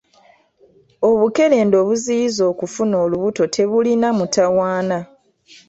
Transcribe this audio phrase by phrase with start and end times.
[1.09, 4.97] Obukerenda obuziyiza okufuna olubuto tebulina mutawaana.